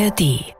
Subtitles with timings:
[0.00, 0.54] ARD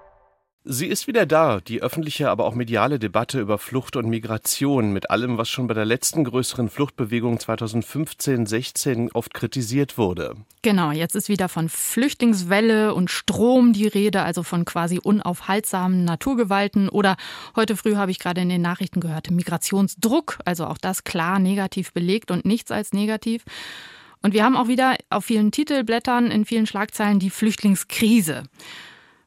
[0.65, 5.09] Sie ist wieder da, die öffentliche, aber auch mediale Debatte über Flucht und Migration mit
[5.09, 10.37] allem, was schon bei der letzten größeren Fluchtbewegung 2015-16 oft kritisiert wurde.
[10.61, 16.91] Genau, jetzt ist wieder von Flüchtlingswelle und Strom die Rede, also von quasi unaufhaltsamen Naturgewalten.
[16.91, 17.17] Oder
[17.57, 21.95] heute früh habe ich gerade in den Nachrichten gehört, Migrationsdruck, also auch das klar negativ
[21.95, 23.45] belegt und nichts als negativ.
[24.21, 28.43] Und wir haben auch wieder auf vielen Titelblättern, in vielen Schlagzeilen die Flüchtlingskrise.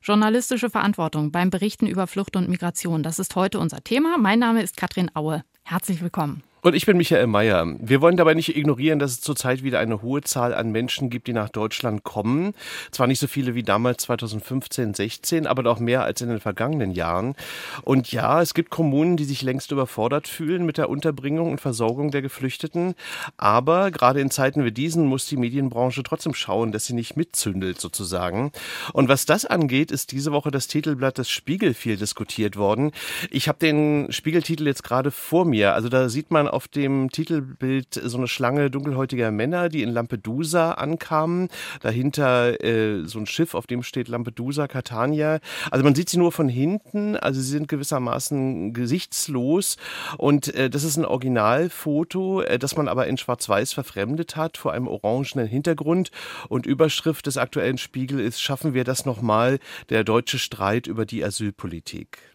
[0.04, 3.04] Journalistische Verantwortung beim Berichten über Flucht und Migration.
[3.04, 4.18] Das ist heute unser Thema.
[4.18, 5.46] Mein Name ist Katrin Aue.
[5.64, 6.44] Herzlich willkommen.
[6.64, 7.76] Und ich bin Michael Mayer.
[7.80, 11.28] Wir wollen dabei nicht ignorieren, dass es zurzeit wieder eine hohe Zahl an Menschen gibt,
[11.28, 12.54] die nach Deutschland kommen.
[12.90, 16.92] Zwar nicht so viele wie damals 2015, 16, aber doch mehr als in den vergangenen
[16.92, 17.36] Jahren.
[17.82, 22.12] Und ja, es gibt Kommunen, die sich längst überfordert fühlen mit der Unterbringung und Versorgung
[22.12, 22.96] der Geflüchteten.
[23.36, 27.82] Aber gerade in Zeiten wie diesen muss die Medienbranche trotzdem schauen, dass sie nicht mitzündelt
[27.82, 28.54] sozusagen.
[28.94, 32.94] Und was das angeht, ist diese Woche das Titelblatt des Spiegel viel diskutiert worden.
[33.32, 35.74] Ich habe den Spiegeltitel jetzt gerade vor mir.
[35.74, 40.72] Also da sieht man auf dem Titelbild so eine Schlange dunkelhäutiger Männer, die in Lampedusa
[40.74, 41.50] ankamen.
[41.82, 45.40] Dahinter äh, so ein Schiff, auf dem steht Lampedusa, Catania.
[45.72, 49.78] Also man sieht sie nur von hinten, also sie sind gewissermaßen gesichtslos.
[50.18, 54.74] Und äh, das ist ein Originalfoto, äh, das man aber in Schwarz-Weiß verfremdet hat, vor
[54.74, 56.12] einem orangenen Hintergrund.
[56.50, 61.24] Und Überschrift des aktuellen Spiegel ist, schaffen wir das nochmal, der deutsche Streit über die
[61.24, 62.33] Asylpolitik.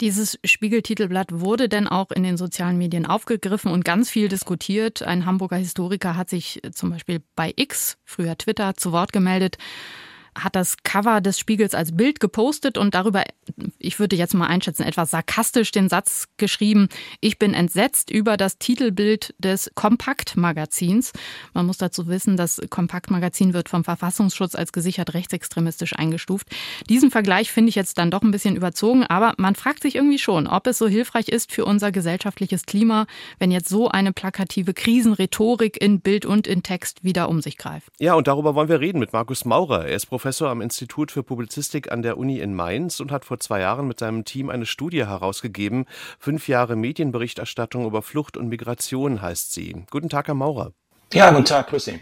[0.00, 5.02] Dieses Spiegeltitelblatt wurde denn auch in den sozialen Medien aufgegriffen und ganz viel diskutiert.
[5.02, 9.56] Ein Hamburger Historiker hat sich zum Beispiel bei X, früher Twitter, zu Wort gemeldet
[10.34, 13.24] hat das Cover des Spiegels als Bild gepostet und darüber,
[13.78, 16.88] ich würde jetzt mal einschätzen, etwas sarkastisch den Satz geschrieben,
[17.20, 21.12] ich bin entsetzt über das Titelbild des Kompakt-Magazins.
[21.52, 26.48] Man muss dazu wissen, das Kompakt-Magazin wird vom Verfassungsschutz als gesichert rechtsextremistisch eingestuft.
[26.88, 30.18] Diesen Vergleich finde ich jetzt dann doch ein bisschen überzogen, aber man fragt sich irgendwie
[30.18, 33.06] schon, ob es so hilfreich ist für unser gesellschaftliches Klima,
[33.38, 37.88] wenn jetzt so eine plakative Krisenrhetorik in Bild und in Text wieder um sich greift.
[38.00, 39.86] Ja, und darüber wollen wir reden mit Markus Maurer.
[39.86, 43.26] Er ist Professor Professor am Institut für Publizistik an der Uni in Mainz und hat
[43.26, 45.84] vor zwei Jahren mit seinem Team eine Studie herausgegeben.
[46.18, 49.84] Fünf Jahre Medienberichterstattung über Flucht und Migration heißt sie.
[49.90, 50.72] Guten Tag, Herr Maurer.
[51.12, 52.00] Ja, guten Tag, grüß Sie.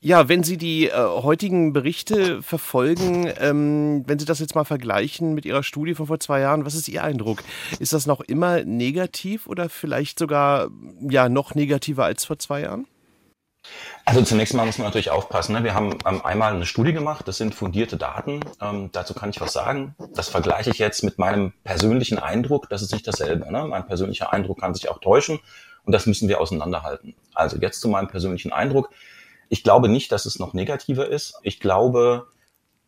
[0.00, 5.32] Ja, wenn Sie die äh, heutigen Berichte verfolgen, ähm, wenn Sie das jetzt mal vergleichen
[5.32, 7.44] mit Ihrer Studie von vor zwei Jahren, was ist Ihr Eindruck?
[7.78, 10.68] Ist das noch immer negativ oder vielleicht sogar
[11.08, 12.88] ja noch negativer als vor zwei Jahren?
[14.04, 15.54] Also zunächst mal muss man natürlich aufpassen.
[15.54, 15.64] Ne?
[15.64, 18.40] Wir haben ähm, einmal eine Studie gemacht, das sind fundierte Daten.
[18.60, 19.94] Ähm, dazu kann ich was sagen.
[20.14, 22.68] Das vergleiche ich jetzt mit meinem persönlichen Eindruck.
[22.70, 23.50] Das ist nicht dasselbe.
[23.52, 23.66] Ne?
[23.66, 25.38] Mein persönlicher Eindruck kann sich auch täuschen
[25.84, 27.14] und das müssen wir auseinanderhalten.
[27.34, 28.90] Also jetzt zu meinem persönlichen Eindruck.
[29.48, 31.34] Ich glaube nicht, dass es noch negativer ist.
[31.42, 32.28] Ich glaube,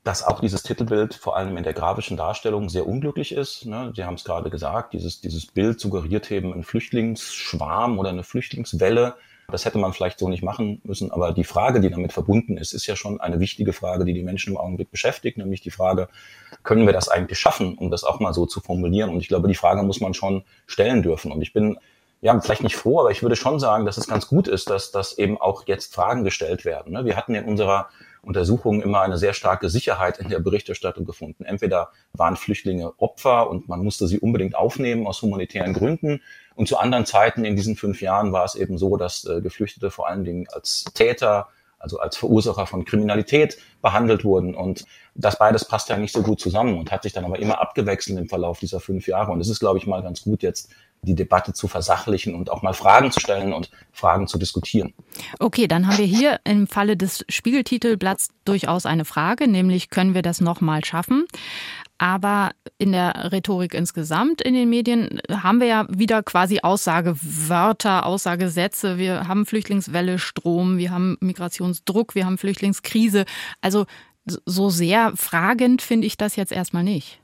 [0.05, 3.67] dass auch dieses Titelbild vor allem in der grafischen Darstellung sehr unglücklich ist.
[3.67, 3.93] Ne?
[3.95, 9.15] Sie haben es gerade gesagt, dieses, dieses Bild suggeriert eben einen Flüchtlingsschwarm oder eine Flüchtlingswelle
[9.49, 11.11] das hätte man vielleicht so nicht machen müssen.
[11.11, 14.23] Aber die Frage, die damit verbunden ist, ist ja schon eine wichtige Frage, die die
[14.23, 16.09] Menschen im Augenblick beschäftigt, nämlich die Frage,
[16.63, 19.11] können wir das eigentlich schaffen, um das auch mal so zu formulieren?
[19.11, 21.33] Und ich glaube, die Frage muss man schon stellen dürfen.
[21.33, 21.79] Und ich bin
[22.23, 24.93] ja, vielleicht nicht froh, aber ich würde schon sagen, dass es ganz gut ist, dass,
[24.93, 26.93] dass eben auch jetzt Fragen gestellt werden.
[26.93, 27.05] Ne?
[27.05, 27.89] Wir hatten in unserer
[28.23, 31.45] Untersuchung immer eine sehr starke Sicherheit in der Berichterstattung gefunden.
[31.45, 36.23] Entweder waren Flüchtlinge Opfer und man musste sie unbedingt aufnehmen aus humanitären Gründen
[36.55, 39.91] und zu anderen Zeiten in diesen fünf Jahren war es eben so, dass äh, Geflüchtete
[39.91, 41.49] vor allen Dingen als Täter,
[41.79, 44.55] also als Verursacher von Kriminalität behandelt wurden.
[44.55, 47.61] Und das beides passt ja nicht so gut zusammen und hat sich dann aber immer
[47.61, 49.33] abgewechselt im Verlauf dieser fünf Jahre.
[49.33, 50.71] Und es ist, glaube ich, mal ganz gut, jetzt
[51.03, 54.95] die Debatte zu versachlichen und auch mal Fragen zu stellen und Fragen zu diskutieren.
[55.41, 60.23] Okay, dann haben wir hier im Falle des Spiegeltitelblatts durchaus eine Frage, nämlich können wir
[60.23, 61.27] das nochmal schaffen?
[61.99, 68.99] Aber in der Rhetorik insgesamt in den Medien haben wir ja wieder quasi Aussagewörter, Aussagesätze.
[68.99, 73.25] Wir haben Flüchtlingswelle, Strom, wir haben Migrationsdruck, wir haben Flüchtlingskrise.
[73.61, 73.87] Also
[74.25, 77.22] so sehr fragend finde ich das jetzt erstmal nicht.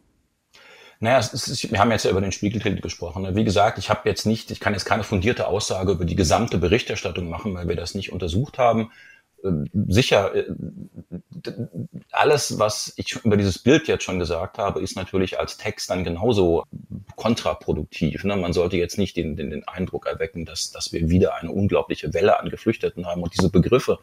[1.01, 3.37] Naja, ist, wir haben jetzt ja über den Spiegeltitel gesprochen.
[3.37, 6.59] Wie gesagt, ich habe jetzt nicht, ich kann jetzt keine fundierte Aussage über die gesamte
[6.59, 8.91] Berichterstattung machen, weil wir das nicht untersucht haben.
[9.45, 10.47] Ähm, sicher, äh,
[12.11, 16.03] alles, was ich über dieses Bild jetzt schon gesagt habe, ist natürlich als Text dann
[16.03, 16.65] genauso
[17.15, 18.25] kontraproduktiv.
[18.25, 18.37] Ne?
[18.37, 22.13] Man sollte jetzt nicht den, den, den Eindruck erwecken, dass, dass wir wieder eine unglaubliche
[22.13, 24.01] Welle an Geflüchteten haben und diese Begriffe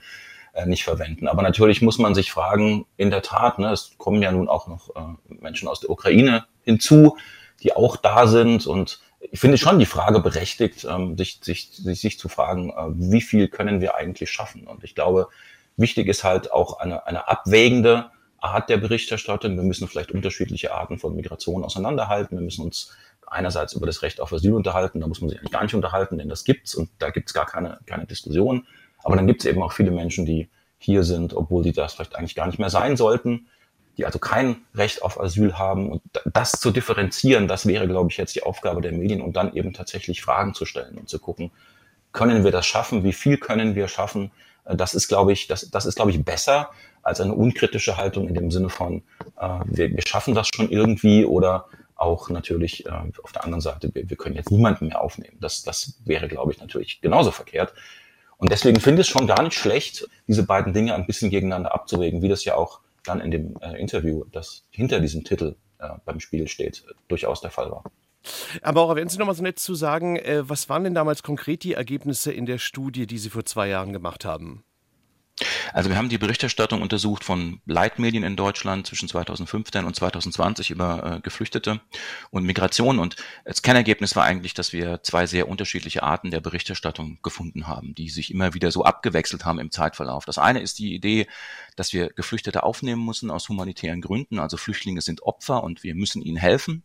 [0.53, 1.27] äh, nicht verwenden.
[1.27, 4.67] Aber natürlich muss man sich fragen, in der Tat, ne, es kommen ja nun auch
[4.67, 7.17] noch äh, Menschen aus der Ukraine hinzu,
[7.63, 8.99] die auch da sind und
[9.31, 13.21] ich finde schon die Frage berechtigt, ähm, sich, sich, sich, sich zu fragen, äh, wie
[13.21, 14.67] viel können wir eigentlich schaffen?
[14.67, 15.29] Und ich glaube,
[15.77, 19.55] wichtig ist halt auch eine, eine abwägende Art der Berichterstattung.
[19.55, 22.37] Wir müssen vielleicht unterschiedliche Arten von Migration auseinanderhalten.
[22.37, 22.95] Wir müssen uns
[23.27, 26.17] einerseits über das Recht auf Asyl unterhalten, da muss man sich eigentlich gar nicht unterhalten,
[26.17, 28.67] denn das gibt's und da gibt's gar keine, keine Diskussion.
[29.03, 32.35] Aber dann gibt's eben auch viele Menschen, die hier sind, obwohl die das vielleicht eigentlich
[32.35, 33.47] gar nicht mehr sein sollten,
[33.97, 35.89] die also kein Recht auf Asyl haben.
[35.89, 39.53] Und das zu differenzieren, das wäre, glaube ich, jetzt die Aufgabe der Medien und dann
[39.53, 41.51] eben tatsächlich Fragen zu stellen und zu gucken,
[42.11, 43.03] können wir das schaffen?
[43.03, 44.31] Wie viel können wir schaffen?
[44.65, 46.71] Äh, das ist, glaube ich, das, das ist, glaube ich, besser
[47.03, 49.03] als eine unkritische Haltung in dem Sinne von,
[49.39, 52.89] äh, wir, wir schaffen das schon irgendwie oder auch natürlich äh,
[53.23, 55.37] auf der anderen Seite, wir, wir können jetzt niemanden mehr aufnehmen.
[55.39, 57.73] Das, das wäre, glaube ich, natürlich genauso verkehrt.
[58.37, 61.73] Und deswegen finde ich es schon gar nicht schlecht, diese beiden Dinge ein bisschen gegeneinander
[61.73, 65.89] abzuwägen, wie das ja auch dann in dem äh, Interview, das hinter diesem Titel äh,
[66.05, 67.83] beim Spiel steht, durchaus der Fall war.
[68.61, 71.23] Aber auch wenn Sie noch mal so nett zu sagen, äh, was waren denn damals
[71.23, 74.63] konkret die Ergebnisse in der Studie, die Sie vor zwei Jahren gemacht haben?
[75.73, 81.17] Also wir haben die Berichterstattung untersucht von Leitmedien in Deutschland zwischen 2015 und 2020 über
[81.17, 81.81] äh, Geflüchtete
[82.31, 82.99] und Migration.
[82.99, 87.95] Und das Kernergebnis war eigentlich, dass wir zwei sehr unterschiedliche Arten der Berichterstattung gefunden haben,
[87.95, 90.25] die sich immer wieder so abgewechselt haben im Zeitverlauf.
[90.25, 91.27] Das eine ist die Idee,
[91.75, 94.39] dass wir Geflüchtete aufnehmen müssen aus humanitären Gründen.
[94.39, 96.83] Also Flüchtlinge sind Opfer und wir müssen ihnen helfen.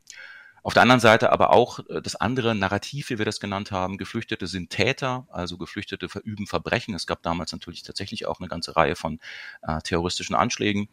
[0.62, 3.98] Auf der anderen Seite aber auch äh, das andere Narrativ, wie wir das genannt haben,
[3.98, 6.94] Geflüchtete sind Täter, also Geflüchtete verüben Verbrechen.
[6.94, 9.20] Es gab damals natürlich tatsächlich auch eine ganze Reihe von
[9.62, 10.88] äh, terroristischen Anschlägen,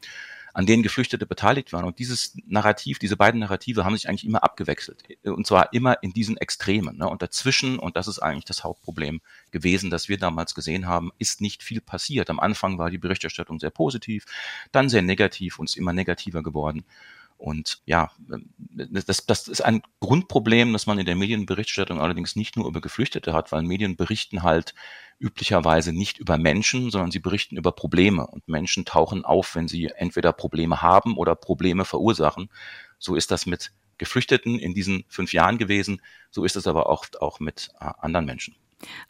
[0.54, 1.86] an denen Geflüchtete beteiligt waren.
[1.86, 5.04] Und dieses Narrativ, diese beiden Narrative haben sich eigentlich immer abgewechselt.
[5.24, 6.98] Und zwar immer in diesen Extremen.
[6.98, 7.08] Ne?
[7.08, 9.22] Und dazwischen, und das ist eigentlich das Hauptproblem
[9.52, 12.32] gewesen, das wir damals gesehen haben, ist nicht viel passiert.
[12.32, 14.26] Am Anfang war die Berichterstattung sehr positiv,
[14.72, 16.86] dann sehr negativ und ist immer negativer geworden.
[17.38, 18.12] Und ja,
[18.70, 23.34] das, das ist ein Grundproblem, das man in der Medienberichterstattung allerdings nicht nur über Geflüchtete
[23.34, 24.74] hat, weil Medien berichten halt
[25.20, 28.26] üblicherweise nicht über Menschen, sondern sie berichten über Probleme.
[28.26, 32.50] Und Menschen tauchen auf, wenn sie entweder Probleme haben oder Probleme verursachen.
[32.98, 36.02] So ist das mit Geflüchteten in diesen fünf Jahren gewesen.
[36.32, 38.56] So ist es aber oft auch mit äh, anderen Menschen.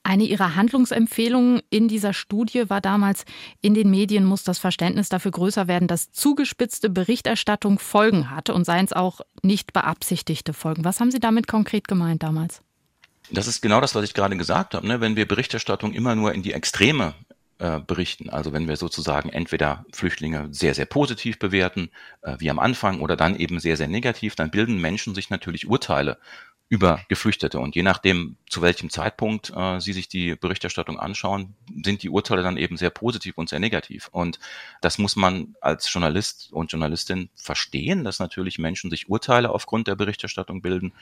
[0.03, 3.25] Eine ihrer Handlungsempfehlungen in dieser Studie war damals,
[3.61, 8.65] in den Medien muss das Verständnis dafür größer werden, dass zugespitzte Berichterstattung Folgen hat und
[8.65, 10.85] seien es auch nicht beabsichtigte Folgen.
[10.85, 12.61] Was haben Sie damit konkret gemeint damals?
[13.29, 14.87] Das ist genau das, was ich gerade gesagt habe.
[14.87, 15.01] Ne?
[15.01, 17.13] Wenn wir Berichterstattung immer nur in die Extreme
[17.59, 21.89] äh, berichten, also wenn wir sozusagen entweder Flüchtlinge sehr, sehr positiv bewerten,
[22.21, 25.67] äh, wie am Anfang, oder dann eben sehr, sehr negativ, dann bilden Menschen sich natürlich
[25.67, 26.19] Urteile
[26.69, 27.59] über Geflüchtete.
[27.59, 32.43] Und je nachdem, zu welchem Zeitpunkt äh, Sie sich die Berichterstattung anschauen, sind die Urteile
[32.43, 34.09] dann eben sehr positiv und sehr negativ.
[34.11, 34.39] Und
[34.81, 39.95] das muss man als Journalist und Journalistin verstehen, dass natürlich Menschen sich Urteile aufgrund der
[39.95, 40.93] Berichterstattung bilden.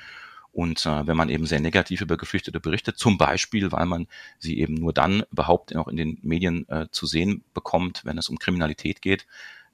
[0.52, 4.08] Und äh, wenn man eben sehr negativ über Geflüchtete berichtet, zum Beispiel, weil man
[4.40, 8.30] sie eben nur dann überhaupt noch in den Medien äh, zu sehen bekommt, wenn es
[8.30, 9.26] um Kriminalität geht,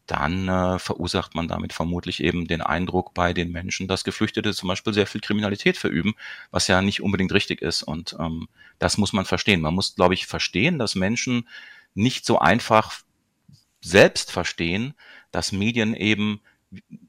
[0.08, 4.68] dann äh, verursacht man damit vermutlich eben den Eindruck bei den Menschen, dass Geflüchtete zum
[4.68, 6.16] Beispiel sehr viel Kriminalität verüben,
[6.50, 7.84] was ja nicht unbedingt richtig ist.
[7.84, 8.48] Und ähm,
[8.80, 9.62] das muss man verstehen.
[9.62, 11.48] Man muss, glaube ich, verstehen, dass Menschen
[11.94, 13.02] nicht so einfach
[13.82, 14.94] selbst verstehen,
[15.32, 16.42] dass Medien eben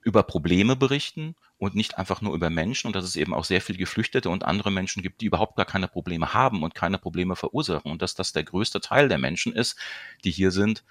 [0.02, 3.60] über Probleme berichten und nicht einfach nur über Menschen und dass es eben auch sehr
[3.60, 7.36] viel Geflüchtete und andere Menschen gibt, die überhaupt gar keine Probleme haben und keine Probleme
[7.36, 9.78] verursachen und dass das der größte Teil der Menschen ist,
[10.24, 10.82] die hier sind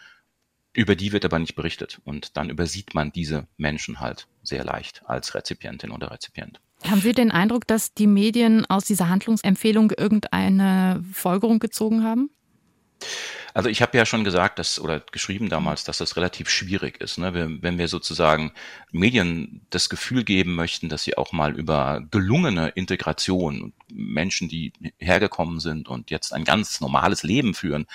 [0.74, 2.00] über die wird aber nicht berichtet.
[2.06, 6.60] Und dann übersieht man diese Menschen halt sehr leicht als Rezipientin oder Rezipient.
[6.88, 12.32] Haben Sie den Eindruck, dass die Medien aus dieser Handlungsempfehlung irgendeine Folgerung gezogen haben?
[13.54, 17.18] Also ich habe ja schon gesagt, dass oder geschrieben damals, dass das relativ schwierig ist.
[17.18, 17.34] Ne?
[17.62, 18.54] Wenn wir sozusagen
[18.92, 25.60] Medien das Gefühl geben möchten, dass sie auch mal über gelungene Integration, Menschen, die hergekommen
[25.60, 27.88] sind und jetzt ein ganz normales Leben führen,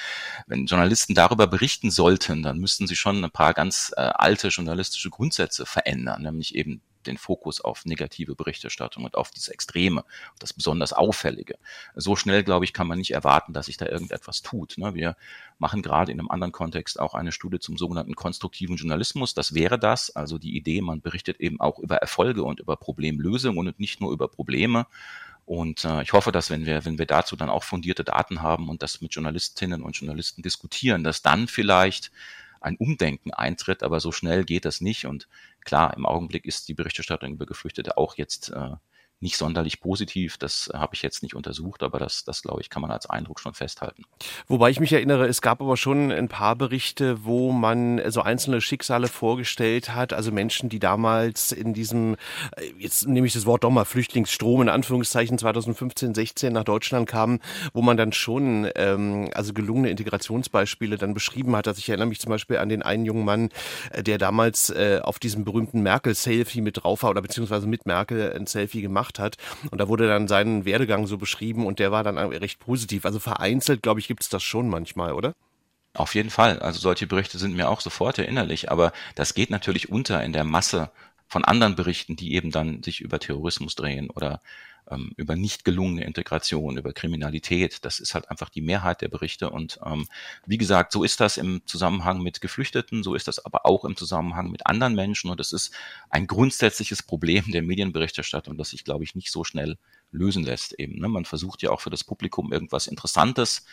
[0.46, 5.10] wenn Journalisten darüber berichten sollten, dann müssten sie schon ein paar ganz äh, alte journalistische
[5.10, 10.04] Grundsätze verändern, nämlich eben den Fokus auf negative Berichterstattung und auf dieses Extreme,
[10.38, 11.58] das besonders Auffällige.
[11.94, 14.78] So schnell, glaube ich, kann man nicht erwarten, dass sich da irgendetwas tut.
[14.78, 14.94] Ne?
[14.94, 15.16] Wir
[15.58, 19.34] machen gerade in einem anderen Kontext auch eine Studie zum sogenannten konstruktiven Journalismus.
[19.34, 23.66] Das wäre das, also die Idee, man berichtet eben auch über Erfolge und über Problemlösungen
[23.66, 24.86] und nicht nur über Probleme.
[25.46, 28.68] Und äh, ich hoffe, dass wenn wir, wenn wir dazu dann auch fundierte Daten haben
[28.68, 32.10] und das mit Journalistinnen und Journalisten diskutieren, dass dann vielleicht
[32.66, 35.06] ein Umdenken eintritt, aber so schnell geht das nicht.
[35.06, 35.28] Und
[35.64, 38.72] klar, im Augenblick ist die Berichterstattung über Geflüchtete auch jetzt äh,
[39.20, 40.36] nicht sonderlich positiv.
[40.36, 43.40] Das habe ich jetzt nicht untersucht, aber das, das glaube ich, kann man als Eindruck
[43.40, 44.04] schon festhalten.
[44.46, 48.60] Wobei ich mich erinnere, es gab aber schon ein paar Berichte, wo man so einzelne
[48.60, 52.16] Schicksale vorgestellt hat, also Menschen, die damals in diesem,
[52.56, 57.08] äh, jetzt nehme ich das Wort doch mal, Flüchtlingsstrom in Anführungszeichen 2015, 16 nach Deutschland
[57.08, 57.40] kamen,
[57.72, 61.68] wo man dann schon ähm, also gelungene Integrationsbeispiele dann beschrieben hat.
[61.68, 63.48] Also ich erinnere mich zum Beispiel an den einen jungen Mann,
[63.92, 68.32] äh, der damals äh, auf diesem berühmten Merkel-Selfie mit drauf war oder beziehungsweise mit Merkel
[68.34, 69.36] ein Selfie gemacht gemacht hat.
[69.70, 73.04] Und da wurde dann sein Werdegang so beschrieben und der war dann recht positiv.
[73.04, 75.34] Also vereinzelt, glaube ich, gibt es das schon manchmal, oder?
[75.94, 76.58] Auf jeden Fall.
[76.58, 80.44] Also solche Berichte sind mir auch sofort erinnerlich, aber das geht natürlich unter in der
[80.44, 80.90] Masse
[81.28, 84.40] von anderen Berichten, die eben dann sich über Terrorismus drehen oder
[84.90, 87.84] ähm, über nicht gelungene Integration, über Kriminalität.
[87.84, 89.50] Das ist halt einfach die Mehrheit der Berichte.
[89.50, 90.06] Und ähm,
[90.46, 93.96] wie gesagt, so ist das im Zusammenhang mit Geflüchteten, so ist das aber auch im
[93.96, 95.30] Zusammenhang mit anderen Menschen.
[95.30, 95.74] Und es ist
[96.10, 99.78] ein grundsätzliches Problem der Medienberichterstattung, das sich, glaube ich, nicht so schnell
[100.10, 100.72] lösen lässt.
[100.78, 101.08] Eben, ne?
[101.08, 103.64] Man versucht ja auch für das Publikum irgendwas Interessantes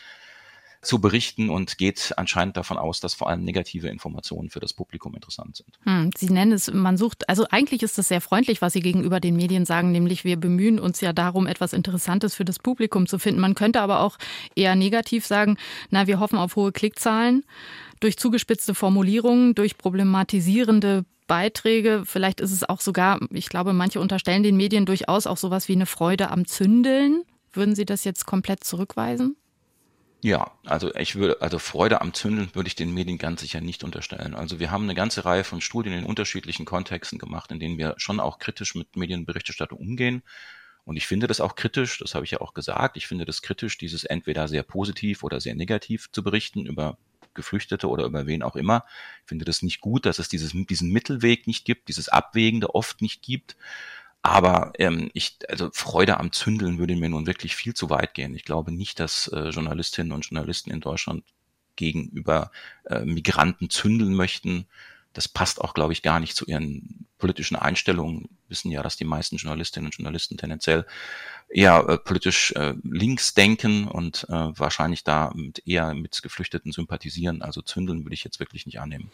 [0.83, 5.15] zu berichten und geht anscheinend davon aus, dass vor allem negative Informationen für das Publikum
[5.15, 5.69] interessant sind.
[5.83, 9.19] Hm, Sie nennen es, man sucht, also eigentlich ist das sehr freundlich, was Sie gegenüber
[9.19, 13.17] den Medien sagen, nämlich wir bemühen uns ja darum, etwas Interessantes für das Publikum zu
[13.17, 13.41] finden.
[13.41, 14.17] Man könnte aber auch
[14.55, 15.57] eher negativ sagen,
[15.89, 17.43] na, wir hoffen auf hohe Klickzahlen
[17.99, 22.03] durch zugespitzte Formulierungen, durch problematisierende Beiträge.
[22.05, 25.73] Vielleicht ist es auch sogar, ich glaube, manche unterstellen den Medien durchaus auch sowas wie
[25.73, 27.23] eine Freude am Zündeln.
[27.53, 29.37] Würden Sie das jetzt komplett zurückweisen?
[30.23, 33.83] Ja, also ich würde, also Freude am Zündeln würde ich den Medien ganz sicher nicht
[33.83, 34.35] unterstellen.
[34.35, 37.95] Also wir haben eine ganze Reihe von Studien in unterschiedlichen Kontexten gemacht, in denen wir
[37.97, 40.23] schon auch kritisch mit Medienberichterstattung umgehen.
[40.85, 43.41] Und ich finde das auch kritisch, das habe ich ja auch gesagt, ich finde das
[43.41, 46.97] kritisch, dieses entweder sehr positiv oder sehr negativ zu berichten über
[47.33, 48.85] Geflüchtete oder über wen auch immer.
[49.23, 53.01] Ich finde das nicht gut, dass es dieses, diesen Mittelweg nicht gibt, dieses Abwägende oft
[53.01, 53.57] nicht gibt.
[54.23, 58.33] Aber ähm, ich, also Freude am Zündeln würde mir nun wirklich viel zu weit gehen.
[58.35, 61.25] Ich glaube nicht, dass äh, Journalistinnen und Journalisten in Deutschland
[61.75, 62.51] gegenüber
[62.85, 64.65] äh, Migranten zündeln möchten.
[65.11, 68.27] Das passt auch, glaube ich, gar nicht zu ihren politischen Einstellungen.
[68.49, 70.85] Wissen ja, dass die meisten Journalistinnen und Journalisten tendenziell
[71.53, 77.41] eher äh, politisch äh, links denken und äh, wahrscheinlich da mit, eher mit Geflüchteten sympathisieren.
[77.41, 79.11] Also zündeln würde ich jetzt wirklich nicht annehmen.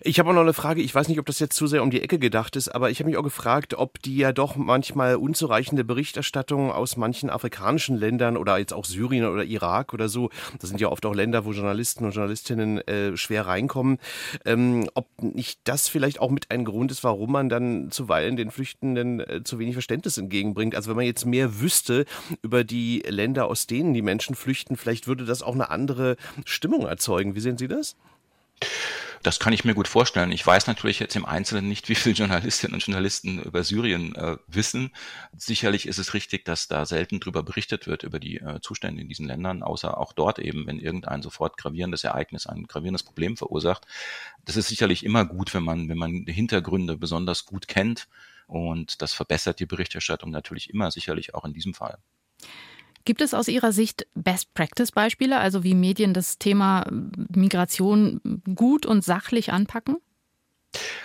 [0.00, 0.80] Ich habe auch noch eine Frage.
[0.80, 3.00] Ich weiß nicht, ob das jetzt zu sehr um die Ecke gedacht ist, aber ich
[3.00, 8.36] habe mich auch gefragt, ob die ja doch manchmal unzureichende Berichterstattung aus manchen afrikanischen Ländern
[8.36, 10.30] oder jetzt auch Syrien oder Irak oder so,
[10.60, 13.98] das sind ja oft auch Länder, wo Journalisten und Journalistinnen äh, schwer reinkommen,
[14.44, 18.50] ähm, ob nicht das vielleicht auch mit ein Grund ist, warum man dann zuweilen den
[18.50, 20.74] Flüchtenden äh, zu wenig Verständnis entgegenbringt.
[20.74, 22.04] Also wenn man jetzt mehr wüsste
[22.42, 26.86] über die Länder, aus denen die Menschen flüchten, vielleicht würde das auch eine andere Stimmung
[26.86, 27.34] erzeugen.
[27.34, 27.96] Wie sehen Sie das?
[29.22, 30.32] Das kann ich mir gut vorstellen.
[30.32, 34.36] Ich weiß natürlich jetzt im Einzelnen nicht, wie viele Journalistinnen und Journalisten über Syrien äh,
[34.48, 34.90] wissen.
[35.36, 39.08] Sicherlich ist es richtig, dass da selten drüber berichtet wird, über die äh, Zustände in
[39.08, 43.86] diesen Ländern, außer auch dort eben, wenn irgendein sofort gravierendes Ereignis ein gravierendes Problem verursacht.
[44.44, 48.08] Das ist sicherlich immer gut, wenn man, wenn man Hintergründe besonders gut kennt
[48.48, 51.98] und das verbessert die Berichterstattung natürlich immer, sicherlich auch in diesem Fall.
[53.04, 56.86] Gibt es aus Ihrer Sicht Best-Practice-Beispiele, also wie Medien das Thema
[57.34, 59.96] Migration gut und sachlich anpacken?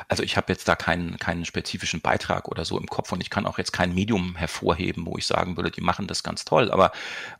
[0.07, 3.29] Also ich habe jetzt da keinen, keinen spezifischen Beitrag oder so im Kopf und ich
[3.29, 6.71] kann auch jetzt kein Medium hervorheben, wo ich sagen würde, die machen das ganz toll.
[6.71, 6.91] Aber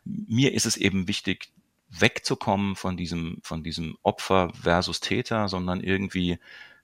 [0.04, 1.50] mir ist es eben wichtig,
[1.90, 6.38] wegzukommen von diesem, von diesem Opfer versus Täter, sondern irgendwie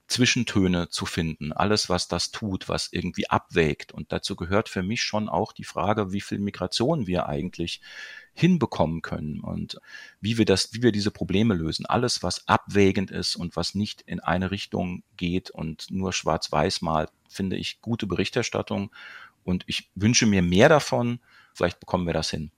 [0.07, 3.91] Zwischentöne zu finden, alles, was das tut, was irgendwie abwägt.
[3.91, 7.81] Und dazu gehört für mich schon auch die Frage, wie viel Migration wir eigentlich
[8.33, 9.79] hinbekommen können und
[10.21, 11.85] wie wir das, wie wir diese Probleme lösen.
[11.85, 17.09] Alles, was abwägend ist und was nicht in eine Richtung geht und nur schwarz-weiß malt,
[17.27, 18.91] finde ich gute Berichterstattung.
[19.43, 21.19] Und ich wünsche mir mehr davon,
[21.55, 22.51] Vielleicht bekommen wir das hin.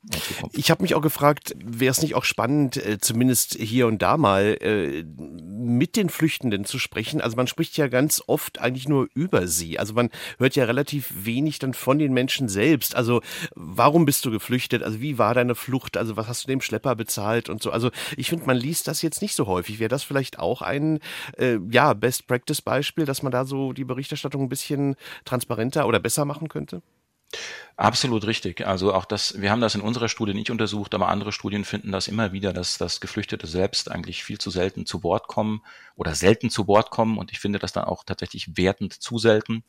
[0.54, 4.18] Ich habe mich auch gefragt, wäre es nicht auch spannend, äh, zumindest hier und da
[4.18, 7.22] mal äh, mit den Flüchtenden zu sprechen?
[7.22, 9.78] Also man spricht ja ganz oft eigentlich nur über sie.
[9.78, 12.96] Also man hört ja relativ wenig dann von den Menschen selbst.
[12.96, 13.22] Also
[13.54, 14.82] warum bist du geflüchtet?
[14.82, 15.96] Also wie war deine Flucht?
[15.96, 17.70] Also was hast du dem Schlepper bezahlt und so?
[17.70, 19.78] Also ich finde, man liest das jetzt nicht so häufig.
[19.78, 21.02] Wäre das vielleicht auch ein
[21.38, 26.00] äh, ja Best Practice Beispiel, dass man da so die Berichterstattung ein bisschen transparenter oder
[26.00, 26.82] besser machen könnte?
[27.76, 28.66] Absolut richtig.
[28.66, 31.92] Also auch das, wir haben das in unserer Studie nicht untersucht, aber andere Studien finden
[31.92, 35.62] das immer wieder, dass, dass Geflüchtete selbst eigentlich viel zu selten zu Wort kommen
[35.96, 39.64] oder selten zu Wort kommen und ich finde das dann auch tatsächlich wertend zu selten.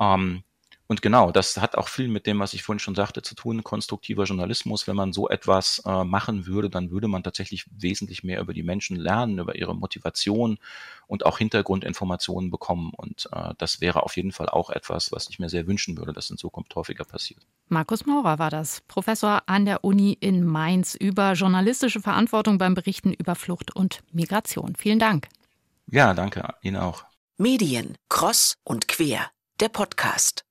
[0.00, 0.42] Ähm,
[0.86, 3.64] Und genau, das hat auch viel mit dem, was ich vorhin schon sagte, zu tun,
[3.64, 4.86] konstruktiver Journalismus.
[4.86, 8.62] Wenn man so etwas äh, machen würde, dann würde man tatsächlich wesentlich mehr über die
[8.62, 10.58] Menschen lernen, über ihre Motivation
[11.06, 12.92] und auch Hintergrundinformationen bekommen.
[12.94, 16.12] Und äh, das wäre auf jeden Fall auch etwas, was ich mir sehr wünschen würde,
[16.12, 17.40] dass in Zukunft häufiger passiert.
[17.68, 23.14] Markus Maurer war das, Professor an der Uni in Mainz über journalistische Verantwortung beim Berichten
[23.14, 24.76] über Flucht und Migration.
[24.76, 25.28] Vielen Dank.
[25.90, 27.04] Ja, danke Ihnen auch.
[27.38, 30.44] Medien, Cross und Quer, der Podcast.